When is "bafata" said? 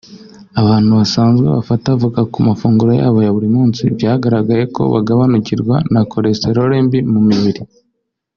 1.55-1.87